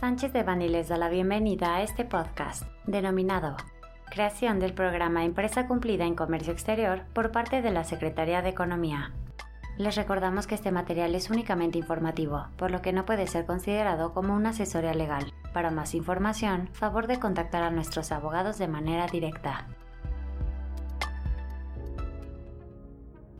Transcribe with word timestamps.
Sánchez 0.00 0.32
de 0.32 0.44
Bani 0.44 0.68
les 0.68 0.86
da 0.86 0.96
la 0.96 1.08
bienvenida 1.08 1.74
a 1.74 1.82
este 1.82 2.04
podcast, 2.04 2.62
denominado 2.86 3.56
Creación 4.08 4.60
del 4.60 4.72
programa 4.72 5.24
Empresa 5.24 5.66
Cumplida 5.66 6.04
en 6.04 6.14
Comercio 6.14 6.52
Exterior 6.52 7.02
por 7.12 7.32
parte 7.32 7.62
de 7.62 7.72
la 7.72 7.82
Secretaría 7.82 8.40
de 8.40 8.50
Economía. 8.50 9.10
Les 9.76 9.96
recordamos 9.96 10.46
que 10.46 10.54
este 10.54 10.70
material 10.70 11.16
es 11.16 11.30
únicamente 11.30 11.78
informativo, 11.78 12.46
por 12.56 12.70
lo 12.70 12.80
que 12.80 12.92
no 12.92 13.06
puede 13.06 13.26
ser 13.26 13.44
considerado 13.44 14.14
como 14.14 14.36
una 14.36 14.50
asesoría 14.50 14.94
legal. 14.94 15.32
Para 15.52 15.72
más 15.72 15.96
información, 15.96 16.68
favor 16.74 17.08
de 17.08 17.18
contactar 17.18 17.64
a 17.64 17.70
nuestros 17.70 18.12
abogados 18.12 18.56
de 18.56 18.68
manera 18.68 19.08
directa. 19.08 19.66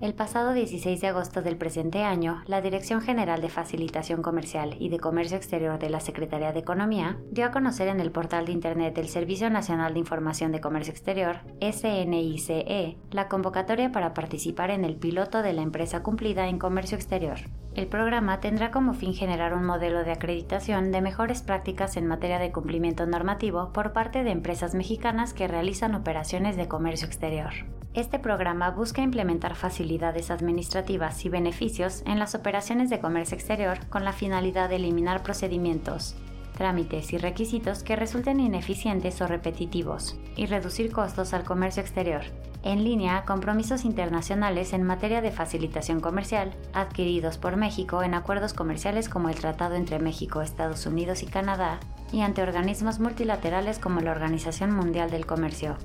El 0.00 0.14
pasado 0.14 0.52
16 0.52 1.00
de 1.00 1.08
agosto 1.08 1.42
del 1.42 1.56
presente 1.56 2.04
año, 2.04 2.42
la 2.46 2.60
Dirección 2.60 3.00
General 3.00 3.40
de 3.40 3.48
Facilitación 3.48 4.22
Comercial 4.22 4.76
y 4.78 4.90
de 4.90 5.00
Comercio 5.00 5.36
Exterior 5.36 5.80
de 5.80 5.90
la 5.90 5.98
Secretaría 5.98 6.52
de 6.52 6.60
Economía 6.60 7.18
dio 7.32 7.44
a 7.46 7.50
conocer 7.50 7.88
en 7.88 7.98
el 7.98 8.12
portal 8.12 8.46
de 8.46 8.52
Internet 8.52 8.94
del 8.94 9.08
Servicio 9.08 9.50
Nacional 9.50 9.94
de 9.94 9.98
Información 9.98 10.52
de 10.52 10.60
Comercio 10.60 10.92
Exterior, 10.92 11.38
SNICE, 11.60 12.96
la 13.10 13.26
convocatoria 13.26 13.90
para 13.90 14.14
participar 14.14 14.70
en 14.70 14.84
el 14.84 14.94
piloto 14.94 15.42
de 15.42 15.52
la 15.52 15.62
empresa 15.62 16.00
cumplida 16.04 16.46
en 16.46 16.60
comercio 16.60 16.96
exterior. 16.96 17.38
El 17.74 17.88
programa 17.88 18.38
tendrá 18.38 18.70
como 18.70 18.94
fin 18.94 19.14
generar 19.14 19.52
un 19.52 19.64
modelo 19.64 20.04
de 20.04 20.12
acreditación 20.12 20.92
de 20.92 21.00
mejores 21.00 21.42
prácticas 21.42 21.96
en 21.96 22.06
materia 22.06 22.38
de 22.38 22.52
cumplimiento 22.52 23.04
normativo 23.04 23.72
por 23.72 23.92
parte 23.92 24.22
de 24.22 24.30
empresas 24.30 24.76
mexicanas 24.76 25.34
que 25.34 25.48
realizan 25.48 25.96
operaciones 25.96 26.56
de 26.56 26.68
comercio 26.68 27.08
exterior. 27.08 27.50
Este 27.98 28.20
programa 28.20 28.70
busca 28.70 29.02
implementar 29.02 29.56
facilidades 29.56 30.30
administrativas 30.30 31.24
y 31.24 31.30
beneficios 31.30 32.04
en 32.06 32.20
las 32.20 32.36
operaciones 32.36 32.90
de 32.90 33.00
comercio 33.00 33.34
exterior 33.34 33.84
con 33.88 34.04
la 34.04 34.12
finalidad 34.12 34.68
de 34.68 34.76
eliminar 34.76 35.24
procedimientos, 35.24 36.14
trámites 36.56 37.12
y 37.12 37.18
requisitos 37.18 37.82
que 37.82 37.96
resulten 37.96 38.38
ineficientes 38.38 39.20
o 39.20 39.26
repetitivos 39.26 40.16
y 40.36 40.46
reducir 40.46 40.92
costos 40.92 41.34
al 41.34 41.42
comercio 41.42 41.82
exterior, 41.82 42.22
en 42.62 42.84
línea 42.84 43.16
a 43.16 43.24
compromisos 43.24 43.84
internacionales 43.84 44.74
en 44.74 44.84
materia 44.84 45.20
de 45.20 45.32
facilitación 45.32 45.98
comercial 45.98 46.54
adquiridos 46.74 47.36
por 47.36 47.56
México 47.56 48.04
en 48.04 48.14
acuerdos 48.14 48.54
comerciales 48.54 49.08
como 49.08 49.28
el 49.28 49.34
Tratado 49.34 49.74
entre 49.74 49.98
México, 49.98 50.40
Estados 50.40 50.86
Unidos 50.86 51.24
y 51.24 51.26
Canadá 51.26 51.80
y 52.12 52.20
ante 52.20 52.42
organismos 52.42 53.00
multilaterales 53.00 53.80
como 53.80 53.98
la 53.98 54.12
Organización 54.12 54.70
Mundial 54.70 55.10
del 55.10 55.26
Comercio. 55.26 55.76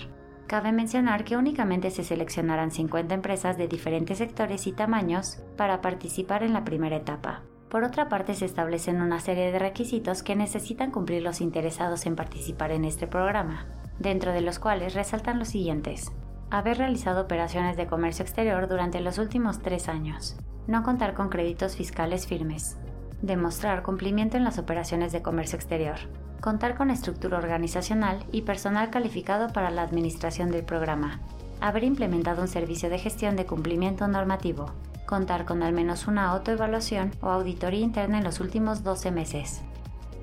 Cabe 0.47 0.71
mencionar 0.71 1.23
que 1.23 1.37
únicamente 1.37 1.91
se 1.91 2.03
seleccionarán 2.03 2.71
50 2.71 3.13
empresas 3.15 3.57
de 3.57 3.67
diferentes 3.67 4.19
sectores 4.19 4.67
y 4.67 4.71
tamaños 4.71 5.39
para 5.57 5.81
participar 5.81 6.43
en 6.43 6.53
la 6.53 6.63
primera 6.63 6.97
etapa. 6.97 7.41
Por 7.75 7.83
otra 7.83 8.07
parte, 8.07 8.35
se 8.35 8.45
establecen 8.45 9.01
una 9.01 9.19
serie 9.19 9.51
de 9.51 9.59
requisitos 9.59 10.23
que 10.23 10.37
necesitan 10.37 10.91
cumplir 10.91 11.21
los 11.21 11.41
interesados 11.41 12.05
en 12.05 12.15
participar 12.15 12.71
en 12.71 12.85
este 12.85 13.05
programa, 13.05 13.65
dentro 13.99 14.31
de 14.31 14.39
los 14.39 14.59
cuales 14.59 14.93
resaltan 14.93 15.39
los 15.39 15.49
siguientes. 15.49 16.13
Haber 16.49 16.77
realizado 16.77 17.23
operaciones 17.23 17.75
de 17.75 17.85
comercio 17.85 18.23
exterior 18.23 18.69
durante 18.69 19.01
los 19.01 19.17
últimos 19.17 19.61
tres 19.61 19.89
años. 19.89 20.37
No 20.67 20.83
contar 20.83 21.15
con 21.15 21.27
créditos 21.27 21.75
fiscales 21.75 22.27
firmes. 22.27 22.77
Demostrar 23.21 23.83
cumplimiento 23.83 24.37
en 24.37 24.45
las 24.45 24.57
operaciones 24.57 25.11
de 25.11 25.21
comercio 25.21 25.57
exterior. 25.57 25.97
Contar 26.39 26.77
con 26.77 26.89
estructura 26.89 27.39
organizacional 27.39 28.25
y 28.31 28.43
personal 28.43 28.89
calificado 28.89 29.51
para 29.51 29.69
la 29.69 29.81
administración 29.81 30.49
del 30.49 30.63
programa. 30.63 31.19
Haber 31.59 31.83
implementado 31.83 32.41
un 32.41 32.47
servicio 32.47 32.89
de 32.89 32.99
gestión 32.99 33.35
de 33.35 33.45
cumplimiento 33.45 34.07
normativo 34.07 34.71
contar 35.05 35.45
con 35.45 35.63
al 35.63 35.73
menos 35.73 36.07
una 36.07 36.29
autoevaluación 36.29 37.11
o 37.21 37.29
auditoría 37.29 37.81
interna 37.81 38.17
en 38.17 38.23
los 38.23 38.39
últimos 38.39 38.83
12 38.83 39.11
meses. 39.11 39.61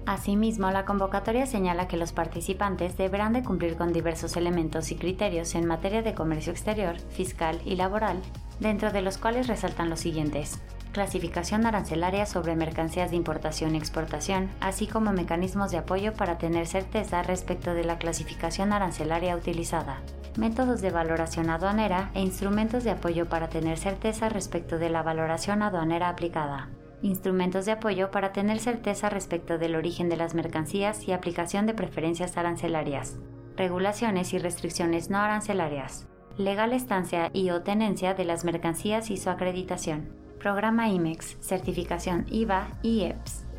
Asimismo, 0.05 0.71
la 0.71 0.85
convocatoria 0.85 1.47
señala 1.47 1.87
que 1.87 1.97
los 1.97 2.13
participantes 2.13 2.97
deberán 2.97 3.33
de 3.33 3.45
cumplir 3.45 3.77
con 3.77 3.93
diversos 3.93 4.37
elementos 4.37 4.91
y 4.91 4.97
criterios 4.97 5.55
en 5.55 5.67
materia 5.67 6.03
de 6.03 6.15
comercio 6.15 6.53
exterior, 6.53 6.99
fiscal 7.11 7.61
y 7.65 7.77
laboral, 7.77 8.21
dentro 8.59 8.91
de 8.91 9.03
los 9.03 9.19
cuales 9.19 9.47
resaltan 9.47 9.91
los 9.91 10.01
siguientes. 10.01 10.61
Clasificación 10.91 11.67
arancelaria 11.67 12.27
sobre 12.27 12.57
mercancías 12.57 13.11
de 13.11 13.17
importación 13.17 13.75
y 13.75 13.79
exportación, 13.79 14.51
así 14.61 14.87
como 14.87 15.13
mecanismos 15.13 15.71
de 15.71 15.79
apoyo 15.79 16.13
para 16.15 16.37
tener 16.37 16.67
certeza 16.67 17.23
respecto 17.23 17.73
de 17.73 17.85
la 17.85 17.99
clasificación 17.99 18.73
arancelaria 18.73 19.37
utilizada 19.37 20.03
métodos 20.39 20.81
de 20.81 20.91
valoración 20.91 21.51
aduanera 21.51 22.11
e 22.15 22.21
instrumentos 22.21 22.85
de 22.85 22.91
apoyo 22.91 23.29
para 23.29 23.49
tener 23.49 23.79
certeza 23.79 24.29
respecto 24.29 24.79
de 24.79 24.89
la 24.89 25.03
valoración 25.03 25.63
aduanera 25.63 26.09
aplicada. 26.09 26.69
Instrumentos 27.03 27.67
de 27.67 27.73
apoyo 27.73 28.11
para 28.11 28.33
tener 28.33 28.59
certeza 28.59 29.11
respecto 29.11 29.59
del 29.59 29.75
origen 29.75 30.09
de 30.09 30.17
las 30.17 30.35
mercancías 30.35 31.07
y 31.09 31.13
aplicación 31.13 31.67
de 31.67 31.75
preferencias 31.75 32.37
arancelarias. 32.37 33.17
Regulaciones 33.57 34.33
y 34.33 34.39
restricciones 34.39 35.11
no 35.11 35.19
arancelarias. 35.19 36.07
Legal 36.39 36.73
estancia 36.73 37.31
y 37.33 37.51
o 37.51 37.63
tenencia 37.63 38.15
de 38.15 38.25
las 38.25 38.45
mercancías 38.45 39.11
y 39.11 39.17
su 39.17 39.29
acreditación. 39.31 40.09
Programa 40.39 40.89
IMEX, 40.89 41.37
certificación 41.41 42.25
IVA 42.31 42.69
y 42.83 43.03
EPS. 43.03 43.52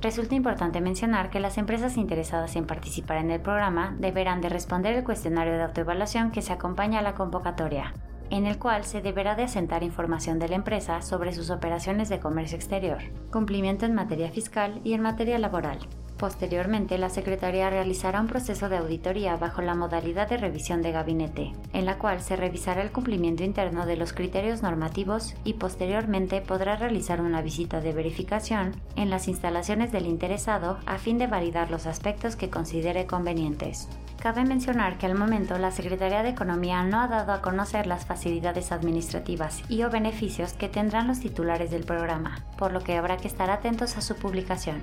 Resulta 0.00 0.36
importante 0.36 0.80
mencionar 0.80 1.28
que 1.28 1.40
las 1.40 1.58
empresas 1.58 1.96
interesadas 1.96 2.54
en 2.54 2.66
participar 2.66 3.18
en 3.18 3.32
el 3.32 3.40
programa 3.40 3.96
deberán 3.98 4.40
de 4.40 4.48
responder 4.48 4.94
el 4.94 5.02
cuestionario 5.02 5.54
de 5.54 5.64
autoevaluación 5.64 6.30
que 6.30 6.40
se 6.40 6.52
acompaña 6.52 7.00
a 7.00 7.02
la 7.02 7.14
convocatoria, 7.14 7.94
en 8.30 8.46
el 8.46 8.58
cual 8.58 8.84
se 8.84 9.02
deberá 9.02 9.34
de 9.34 9.42
asentar 9.42 9.82
información 9.82 10.38
de 10.38 10.48
la 10.48 10.54
empresa 10.54 11.02
sobre 11.02 11.32
sus 11.32 11.50
operaciones 11.50 12.08
de 12.08 12.20
comercio 12.20 12.56
exterior, 12.56 12.98
cumplimiento 13.32 13.86
en 13.86 13.94
materia 13.94 14.30
fiscal 14.30 14.80
y 14.84 14.92
en 14.92 15.02
materia 15.02 15.36
laboral, 15.38 15.80
Posteriormente, 16.18 16.98
la 16.98 17.10
Secretaría 17.10 17.70
realizará 17.70 18.20
un 18.20 18.26
proceso 18.26 18.68
de 18.68 18.76
auditoría 18.76 19.36
bajo 19.36 19.62
la 19.62 19.76
modalidad 19.76 20.28
de 20.28 20.36
revisión 20.36 20.82
de 20.82 20.90
gabinete, 20.90 21.52
en 21.72 21.86
la 21.86 21.96
cual 21.98 22.20
se 22.20 22.34
revisará 22.34 22.82
el 22.82 22.90
cumplimiento 22.90 23.44
interno 23.44 23.86
de 23.86 23.96
los 23.96 24.12
criterios 24.12 24.60
normativos 24.60 25.36
y 25.44 25.54
posteriormente 25.54 26.40
podrá 26.40 26.74
realizar 26.74 27.20
una 27.20 27.40
visita 27.40 27.80
de 27.80 27.92
verificación 27.92 28.74
en 28.96 29.10
las 29.10 29.28
instalaciones 29.28 29.92
del 29.92 30.06
interesado 30.06 30.78
a 30.86 30.98
fin 30.98 31.18
de 31.18 31.28
validar 31.28 31.70
los 31.70 31.86
aspectos 31.86 32.34
que 32.34 32.50
considere 32.50 33.06
convenientes. 33.06 33.88
Cabe 34.20 34.44
mencionar 34.44 34.98
que 34.98 35.06
al 35.06 35.14
momento 35.14 35.56
la 35.58 35.70
Secretaría 35.70 36.24
de 36.24 36.30
Economía 36.30 36.82
no 36.82 37.00
ha 37.00 37.06
dado 37.06 37.32
a 37.32 37.40
conocer 37.40 37.86
las 37.86 38.06
facilidades 38.06 38.72
administrativas 38.72 39.62
y 39.68 39.84
o 39.84 39.90
beneficios 39.90 40.52
que 40.54 40.68
tendrán 40.68 41.06
los 41.06 41.20
titulares 41.20 41.70
del 41.70 41.84
programa, 41.84 42.44
por 42.58 42.72
lo 42.72 42.80
que 42.80 42.96
habrá 42.96 43.18
que 43.18 43.28
estar 43.28 43.50
atentos 43.50 43.96
a 43.96 44.00
su 44.00 44.16
publicación. 44.16 44.80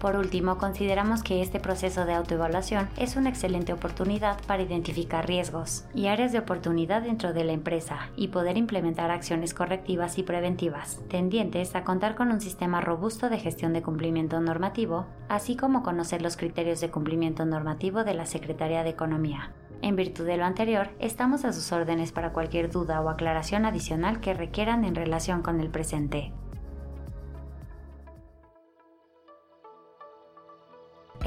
Por 0.00 0.14
último, 0.14 0.58
consideramos 0.58 1.24
que 1.24 1.42
este 1.42 1.58
proceso 1.58 2.04
de 2.04 2.14
autoevaluación 2.14 2.88
es 2.96 3.16
una 3.16 3.30
excelente 3.30 3.72
oportunidad 3.72 4.38
para 4.46 4.62
identificar 4.62 5.26
riesgos 5.26 5.86
y 5.92 6.06
áreas 6.06 6.30
de 6.30 6.38
oportunidad 6.38 7.02
dentro 7.02 7.32
de 7.32 7.42
la 7.42 7.52
empresa 7.52 8.10
y 8.14 8.28
poder 8.28 8.56
implementar 8.56 9.10
acciones 9.10 9.54
correctivas 9.54 10.16
y 10.16 10.22
preventivas, 10.22 11.00
tendientes 11.08 11.74
a 11.74 11.82
contar 11.82 12.14
con 12.14 12.30
un 12.30 12.40
sistema 12.40 12.80
robusto 12.80 13.28
de 13.28 13.40
gestión 13.40 13.72
de 13.72 13.82
cumplimiento 13.82 14.40
normativo, 14.40 15.06
así 15.28 15.56
como 15.56 15.82
conocer 15.82 16.22
los 16.22 16.36
criterios 16.36 16.80
de 16.80 16.90
cumplimiento 16.90 17.44
normativo 17.44 18.04
de 18.04 18.14
la 18.14 18.26
Secretaría 18.26 18.84
de 18.84 18.90
Economía. 18.90 19.50
En 19.82 19.96
virtud 19.96 20.26
de 20.26 20.36
lo 20.36 20.44
anterior, 20.44 20.90
estamos 21.00 21.44
a 21.44 21.52
sus 21.52 21.72
órdenes 21.72 22.12
para 22.12 22.32
cualquier 22.32 22.70
duda 22.70 23.00
o 23.00 23.08
aclaración 23.08 23.64
adicional 23.64 24.20
que 24.20 24.34
requieran 24.34 24.84
en 24.84 24.94
relación 24.94 25.42
con 25.42 25.60
el 25.60 25.70
presente. 25.70 26.32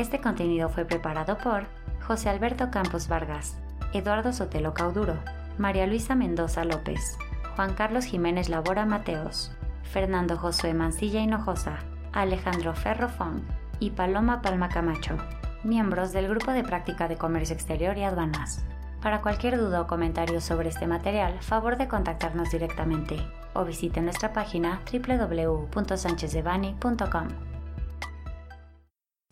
Este 0.02 0.20
contenido 0.20 0.68
fue 0.68 0.84
preparado 0.84 1.38
por 1.38 1.68
José 2.08 2.30
Alberto 2.30 2.72
Campos 2.72 3.08
Vargas, 3.08 3.56
Eduardo 3.94 4.34
Sotelo 4.34 4.74
Cauduro, 4.74 5.20
María 5.60 5.86
Luisa 5.86 6.16
Mendoza 6.16 6.66
López, 6.66 7.20
Juan 7.56 7.76
Carlos 7.76 8.06
Jiménez 8.06 8.50
Labora 8.50 8.88
Mateos, 8.88 9.52
Fernando 9.84 10.38
Josué 10.38 10.74
Mancilla 10.74 11.20
Hinojosa, 11.20 11.78
Alejandro 12.14 12.74
Ferro 12.74 13.10
Fong 13.10 13.42
y 13.80 13.92
Paloma 13.92 14.42
Palma 14.42 14.70
Camacho, 14.70 15.18
miembros 15.64 16.14
del 16.14 16.30
Grupo 16.30 16.50
de 16.50 16.64
Práctica 16.64 17.08
de 17.08 17.18
Comercio 17.18 17.54
Exterior 17.54 17.96
y 17.96 18.04
Aduanas. 18.04 18.66
Para 19.04 19.22
cualquier 19.22 19.60
duda 19.60 19.82
o 19.82 19.88
comentario 19.88 20.42
sobre 20.42 20.70
este 20.70 20.88
material, 20.88 21.38
favor 21.42 21.78
de 21.78 21.88
contactarnos 21.88 22.50
directamente 22.50 23.24
o 23.54 23.66
visite 23.66 24.02
nuestra 24.02 24.34
página 24.34 24.82
www.sanchezdevani.com. 24.92 27.51